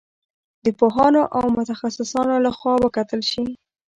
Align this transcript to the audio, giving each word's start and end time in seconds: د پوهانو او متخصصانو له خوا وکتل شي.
د 0.65 0.67
پوهانو 0.79 1.21
او 1.37 1.45
متخصصانو 1.57 2.35
له 2.45 2.51
خوا 2.57 2.75
وکتل 2.85 3.21
شي. 3.31 3.45